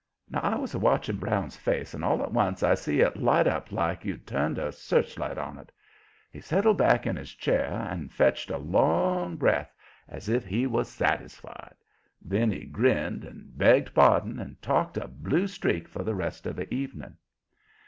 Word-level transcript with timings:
Now 0.31 0.39
I 0.39 0.55
was 0.55 0.75
watching 0.75 1.17
Brown's 1.17 1.57
face, 1.57 1.93
and 1.93 2.03
all 2.03 2.23
at 2.23 2.31
once 2.33 2.63
I 2.63 2.73
see 2.73 3.01
it 3.01 3.17
light 3.21 3.45
up 3.45 3.71
like 3.71 4.03
you'd 4.03 4.25
turned 4.25 4.57
a 4.57 4.71
searchlight 4.71 5.37
on 5.37 5.59
it. 5.59 5.71
He 6.31 6.39
settled 6.41 6.79
back 6.79 7.05
in 7.05 7.15
his 7.15 7.31
chair 7.35 7.85
and 7.87 8.11
fetched 8.11 8.49
a 8.49 8.57
long 8.57 9.35
breath 9.35 9.71
as 10.07 10.27
if 10.27 10.43
he 10.43 10.65
was 10.65 10.87
satisfied. 10.89 11.75
Then 12.19 12.49
he 12.51 12.65
grinned 12.65 13.23
and 13.23 13.55
begged 13.55 13.93
pardon 13.93 14.39
and 14.39 14.59
talked 14.59 14.97
a 14.97 15.07
blue 15.07 15.45
streak 15.45 15.87
for 15.87 16.03
the 16.03 16.15
rest 16.15 16.47
of 16.47 16.55
the 16.55 16.73
evening. 16.73 17.17